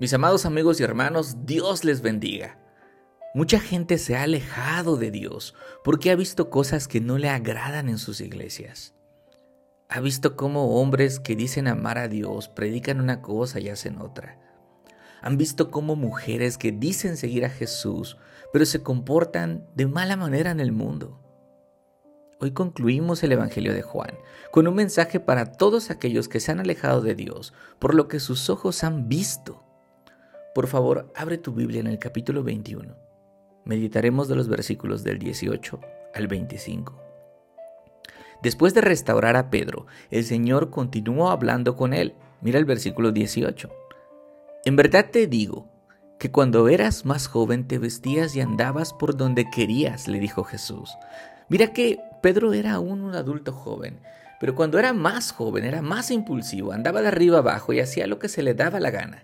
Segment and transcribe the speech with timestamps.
[0.00, 2.56] Mis amados amigos y hermanos, Dios les bendiga.
[3.34, 7.88] Mucha gente se ha alejado de Dios porque ha visto cosas que no le agradan
[7.88, 8.94] en sus iglesias.
[9.88, 14.38] Ha visto cómo hombres que dicen amar a Dios predican una cosa y hacen otra.
[15.20, 18.18] Han visto cómo mujeres que dicen seguir a Jesús,
[18.52, 21.20] pero se comportan de mala manera en el mundo.
[22.38, 24.16] Hoy concluimos el Evangelio de Juan
[24.52, 28.20] con un mensaje para todos aquellos que se han alejado de Dios por lo que
[28.20, 29.64] sus ojos han visto
[30.58, 32.92] por favor, abre tu Biblia en el capítulo 21.
[33.64, 35.78] Meditaremos de los versículos del 18
[36.12, 37.00] al 25.
[38.42, 42.14] Después de restaurar a Pedro, el Señor continuó hablando con él.
[42.40, 43.70] Mira el versículo 18.
[44.64, 45.68] En verdad te digo
[46.18, 50.90] que cuando eras más joven te vestías y andabas por donde querías, le dijo Jesús.
[51.48, 54.00] Mira que Pedro era aún un adulto joven,
[54.40, 58.18] pero cuando era más joven era más impulsivo, andaba de arriba abajo y hacía lo
[58.18, 59.22] que se le daba la gana.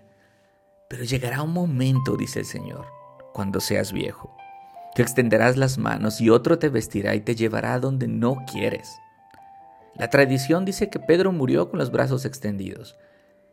[0.87, 2.85] Pero llegará un momento, dice el Señor,
[3.33, 4.35] cuando seas viejo,
[4.93, 8.89] que extenderás las manos y otro te vestirá y te llevará donde no quieres.
[9.95, 12.97] La tradición dice que Pedro murió con los brazos extendidos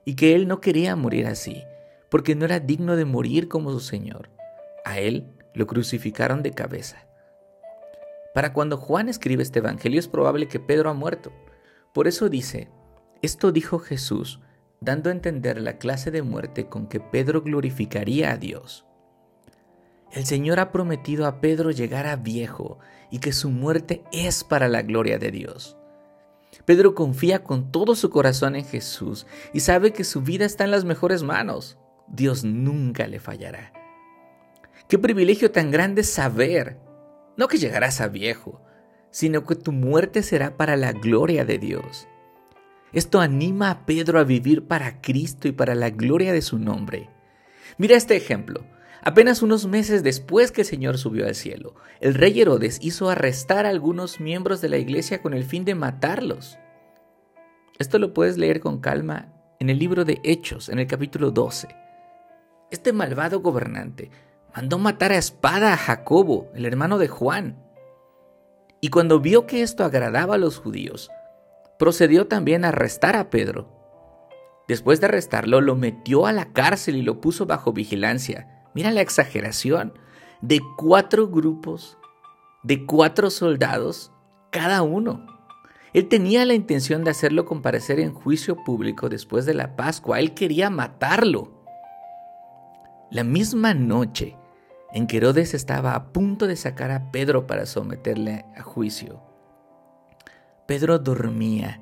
[0.05, 1.62] y que él no quería morir así,
[2.11, 4.29] porque no era digno de morir como su Señor.
[4.85, 7.07] A él lo crucificaron de cabeza.
[8.35, 11.33] Para cuando Juan escribe este Evangelio es probable que Pedro ha muerto.
[11.95, 12.69] Por eso dice,
[13.23, 14.41] esto dijo Jesús
[14.85, 18.85] dando a entender la clase de muerte con que Pedro glorificaría a Dios.
[20.13, 22.79] El Señor ha prometido a Pedro llegar a viejo
[23.11, 25.77] y que su muerte es para la gloria de Dios.
[26.67, 30.71] Pedro confía con todo su corazón en Jesús y sabe que su vida está en
[30.71, 31.79] las mejores manos.
[32.09, 33.73] Dios nunca le fallará.
[34.87, 36.79] Qué privilegio tan grande saber,
[37.39, 38.61] no que llegarás a viejo,
[39.11, 42.07] sino que tu muerte será para la gloria de Dios.
[42.93, 47.09] Esto anima a Pedro a vivir para Cristo y para la gloria de su nombre.
[47.79, 48.65] Mira este ejemplo.
[49.05, 53.67] Apenas unos meses después que el Señor subió al cielo, el rey Herodes hizo arrestar
[53.67, 56.58] a algunos miembros de la iglesia con el fin de matarlos.
[57.80, 61.69] Esto lo puedes leer con calma en el libro de Hechos, en el capítulo 12.
[62.70, 64.11] Este malvado gobernante
[64.55, 67.61] mandó matar a espada a Jacobo, el hermano de Juan.
[68.80, 71.11] Y cuando vio que esto agradaba a los judíos,
[71.79, 73.69] procedió también a arrestar a Pedro.
[74.69, 78.65] Después de arrestarlo, lo metió a la cárcel y lo puso bajo vigilancia.
[78.75, 79.93] Mira la exageración.
[80.41, 81.99] De cuatro grupos,
[82.63, 84.13] de cuatro soldados,
[84.51, 85.27] cada uno.
[85.93, 90.21] Él tenía la intención de hacerlo comparecer en juicio público después de la Pascua.
[90.21, 91.53] Él quería matarlo.
[93.11, 94.37] La misma noche
[94.93, 99.23] en que Herodes estaba a punto de sacar a Pedro para someterle a juicio,
[100.67, 101.80] Pedro dormía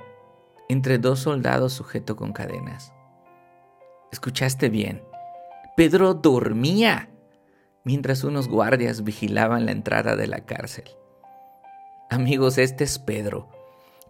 [0.71, 2.95] entre dos soldados sujetos con cadenas.
[4.11, 5.03] Escuchaste bien.
[5.77, 7.11] Pedro dormía
[7.85, 10.85] mientras unos guardias vigilaban la entrada de la cárcel.
[12.09, 13.49] Amigos, este es Pedro,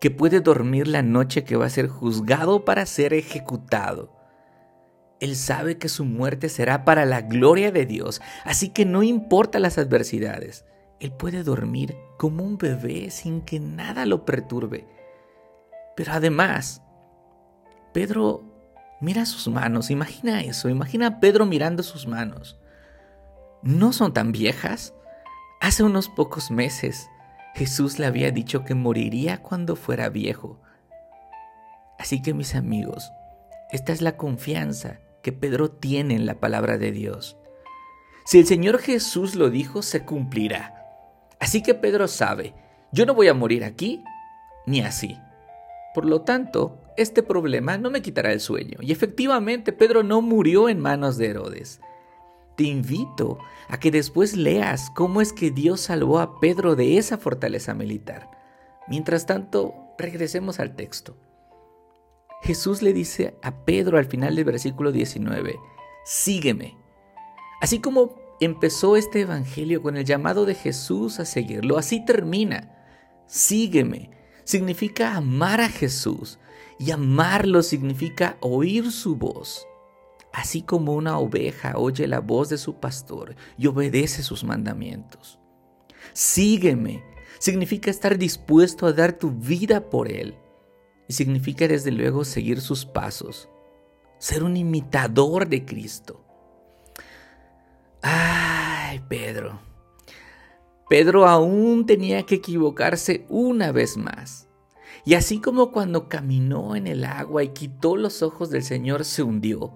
[0.01, 4.17] que puede dormir la noche que va a ser juzgado para ser ejecutado.
[5.19, 9.59] Él sabe que su muerte será para la gloria de Dios, así que no importa
[9.59, 10.65] las adversidades,
[11.01, 14.87] él puede dormir como un bebé sin que nada lo perturbe.
[15.97, 16.83] Pero además,
[17.93, 18.45] Pedro
[19.01, 22.59] mira sus manos, imagina eso, imagina a Pedro mirando sus manos.
[23.63, 24.95] ¿No son tan viejas?
[25.61, 27.09] Hace unos pocos meses
[27.55, 30.61] Jesús le había dicho que moriría cuando fuera viejo.
[31.99, 33.11] Así que mis amigos,
[33.71, 37.37] esta es la confianza que Pedro tiene en la palabra de Dios.
[38.25, 40.80] Si el Señor Jesús lo dijo, se cumplirá.
[41.41, 42.55] Así que Pedro sabe,
[42.93, 44.05] yo no voy a morir aquí
[44.67, 45.19] ni así.
[45.95, 48.79] Por lo tanto, este problema no me quitará el sueño.
[48.81, 51.81] Y efectivamente, Pedro no murió en manos de Herodes.
[52.57, 57.19] Te invito a que después leas cómo es que Dios salvó a Pedro de esa
[57.19, 58.31] fortaleza militar.
[58.87, 61.17] Mientras tanto, regresemos al texto.
[62.43, 65.57] Jesús le dice a Pedro al final del versículo 19,
[66.05, 66.77] sígueme.
[67.61, 71.79] Así como empezó este Evangelio con el llamado de Jesús a seguirlo.
[71.79, 72.75] Así termina.
[73.27, 74.11] Sígueme.
[74.45, 76.39] Significa amar a Jesús.
[76.79, 79.67] Y amarlo significa oír su voz.
[80.33, 85.39] Así como una oveja oye la voz de su pastor y obedece sus mandamientos.
[86.13, 87.05] Sígueme.
[87.39, 90.37] Significa estar dispuesto a dar tu vida por Él.
[91.09, 93.49] Y significa desde luego seguir sus pasos.
[94.19, 96.25] Ser un imitador de Cristo.
[98.91, 99.61] Ay, Pedro.
[100.89, 104.49] Pedro aún tenía que equivocarse una vez más.
[105.05, 109.23] Y así como cuando caminó en el agua y quitó los ojos del Señor se
[109.23, 109.75] hundió,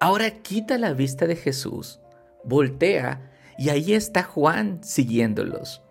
[0.00, 2.00] Ahora quita la vista de Jesús,
[2.42, 5.82] voltea y ahí está Juan siguiéndolos,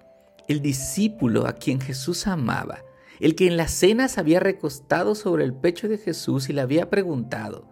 [0.47, 2.79] el discípulo a quien Jesús amaba,
[3.19, 6.89] el que en las cenas había recostado sobre el pecho de Jesús y le había
[6.89, 7.71] preguntado,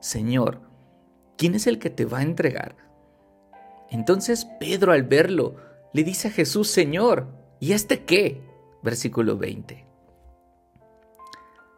[0.00, 0.62] Señor,
[1.36, 2.87] ¿quién es el que te va a entregar?
[3.90, 5.56] Entonces Pedro al verlo
[5.92, 7.26] le dice a Jesús, Señor,
[7.60, 8.42] ¿y este qué?
[8.82, 9.86] Versículo 20.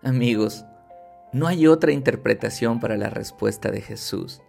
[0.02, 0.64] Amigos,
[1.32, 4.42] no hay otra interpretación para la respuesta de Jesús.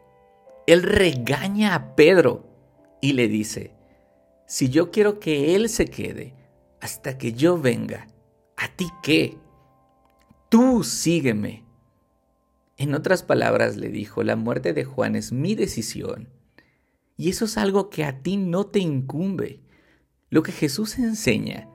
[0.65, 2.45] Él regaña a Pedro
[3.01, 3.73] y le dice,
[4.45, 6.33] si yo quiero que Él se quede
[6.79, 8.07] hasta que yo venga,
[8.57, 9.37] ¿a ti qué?
[10.49, 11.63] Tú sígueme.
[12.77, 16.29] En otras palabras le dijo, la muerte de Juan es mi decisión.
[17.17, 19.61] Y eso es algo que a ti no te incumbe.
[20.29, 21.67] Lo que Jesús enseña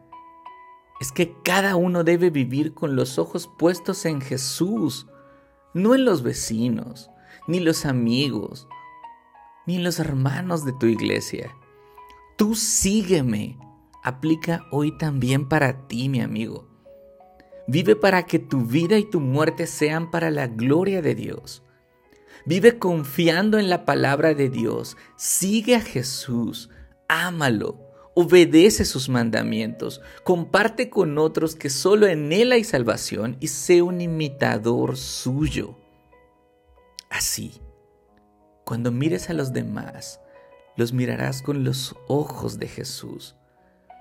[1.01, 5.07] es que cada uno debe vivir con los ojos puestos en Jesús,
[5.75, 7.11] no en los vecinos,
[7.47, 8.67] ni los amigos,
[9.67, 11.55] ni en los hermanos de tu iglesia.
[12.37, 13.59] Tú sígueme.
[14.03, 16.69] Aplica hoy también para ti, mi amigo.
[17.67, 21.65] Vive para que tu vida y tu muerte sean para la gloria de Dios.
[22.47, 24.97] Vive confiando en la palabra de Dios.
[25.17, 26.71] Sigue a Jesús.
[27.09, 27.87] Ámalo
[28.19, 34.01] obedece sus mandamientos, comparte con otros que solo en Él hay salvación y sé un
[34.01, 35.77] imitador suyo.
[37.11, 37.61] Así,
[38.65, 40.19] cuando mires a los demás,
[40.79, 43.37] los mirarás con los ojos de Jesús,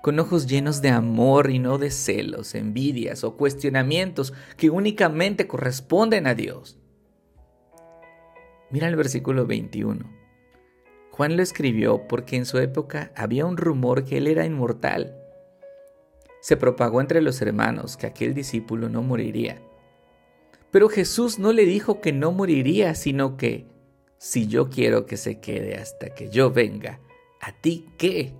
[0.02, 6.26] con ojos llenos de amor y no de celos, envidias o cuestionamientos que únicamente corresponden
[6.26, 6.78] a Dios.
[8.70, 10.04] Mira el versículo 21.
[11.12, 15.16] Juan lo escribió porque en su época había un rumor que él era inmortal.
[16.40, 19.62] Se propagó entre los hermanos que aquel discípulo no moriría.
[20.70, 23.66] Pero Jesús no le dijo que no moriría, sino que,
[24.18, 27.00] si yo quiero que se quede hasta que yo venga,
[27.40, 28.34] ¿a ti qué?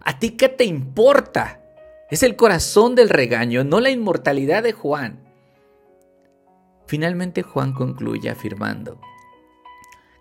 [0.00, 1.62] ¿A ti qué te importa?
[2.10, 5.24] Es el corazón del regaño, no la inmortalidad de Juan.
[6.86, 9.00] Finalmente Juan concluye afirmando,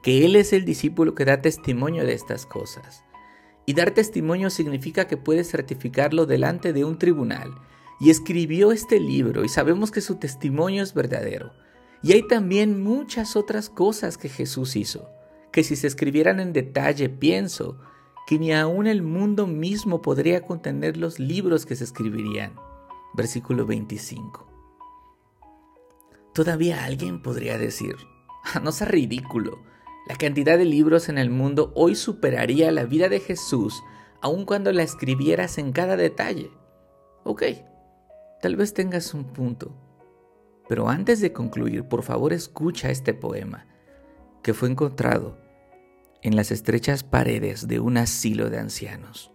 [0.05, 3.03] que Él es el discípulo que da testimonio de estas cosas.
[3.65, 7.55] Y dar testimonio significa que puede certificarlo delante de un tribunal.
[7.99, 11.53] Y escribió este libro y sabemos que su testimonio es verdadero.
[12.03, 15.09] Y hay también muchas otras cosas que Jesús hizo,
[15.51, 17.79] que si se escribieran en detalle, pienso
[18.27, 22.53] que ni aun el mundo mismo podría contener los libros que se escribirían.
[23.15, 24.45] Versículo 25.
[26.31, 27.95] Todavía alguien podría decir,
[28.53, 29.63] ah, no sea ridículo,
[30.07, 33.81] la cantidad de libros en el mundo hoy superaría la vida de Jesús
[34.21, 36.51] aun cuando la escribieras en cada detalle.
[37.23, 37.43] Ok,
[38.41, 39.75] tal vez tengas un punto.
[40.67, 43.67] Pero antes de concluir, por favor escucha este poema
[44.41, 45.37] que fue encontrado
[46.21, 49.31] en las estrechas paredes de un asilo de ancianos.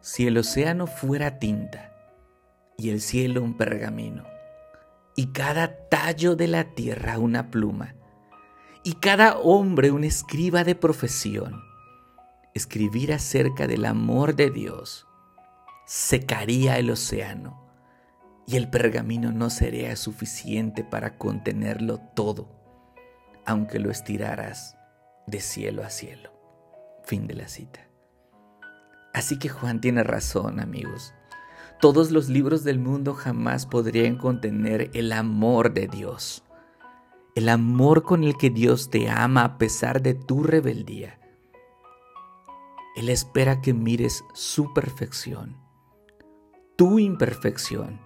[0.00, 1.94] Si el océano fuera tinta
[2.76, 4.24] y el cielo un pergamino,
[5.14, 7.94] y cada tallo de la tierra una pluma,
[8.84, 11.62] y cada hombre un escriba de profesión.
[12.54, 15.06] Escribir acerca del amor de Dios
[15.86, 17.62] secaría el océano
[18.46, 22.48] y el pergamino no sería suficiente para contenerlo todo,
[23.46, 24.76] aunque lo estiraras
[25.26, 26.30] de cielo a cielo.
[27.04, 27.80] Fin de la cita.
[29.14, 31.14] Así que Juan tiene razón, amigos.
[31.80, 36.44] Todos los libros del mundo jamás podrían contener el amor de Dios
[37.34, 41.18] el amor con el que Dios te ama a pesar de tu rebeldía.
[42.94, 45.56] Él espera que mires su perfección,
[46.76, 48.02] tu imperfección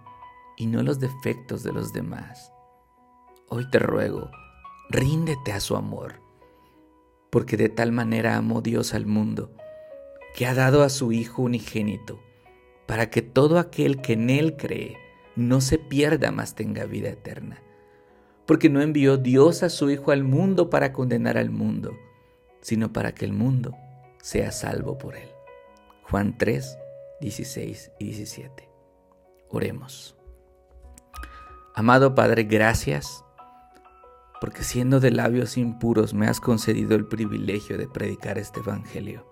[0.56, 2.52] y no los defectos de los demás.
[3.48, 4.30] Hoy te ruego,
[4.90, 6.20] ríndete a su amor,
[7.30, 9.50] porque de tal manera amó Dios al mundo,
[10.36, 12.20] que ha dado a su Hijo unigénito,
[12.86, 14.96] para que todo aquel que en Él cree
[15.34, 17.60] no se pierda, mas tenga vida eterna
[18.46, 21.96] porque no envió Dios a su Hijo al mundo para condenar al mundo,
[22.60, 23.76] sino para que el mundo
[24.22, 25.28] sea salvo por él.
[26.02, 26.78] Juan 3,
[27.20, 28.68] 16 y 17.
[29.50, 30.16] Oremos.
[31.74, 33.24] Amado Padre, gracias
[34.40, 39.26] porque siendo de labios impuros me has concedido el privilegio de predicar este Evangelio.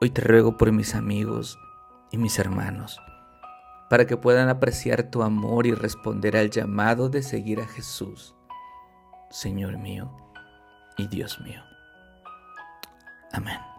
[0.00, 1.58] Hoy te ruego por mis amigos
[2.10, 3.00] y mis hermanos
[3.92, 8.34] para que puedan apreciar tu amor y responder al llamado de seguir a Jesús,
[9.28, 10.10] Señor mío
[10.96, 11.62] y Dios mío.
[13.32, 13.71] Amén.